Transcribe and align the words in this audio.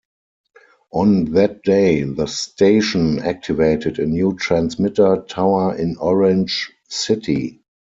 On 0.93 1.25
that 1.33 1.61
day, 1.61 2.01
the 2.01 2.25
station 2.25 3.19
activated 3.19 3.99
a 3.99 4.05
new 4.07 4.35
transmitter 4.35 5.23
tower 5.29 5.75
in 5.75 5.95
Orange 5.99 6.71
City. 6.89 7.61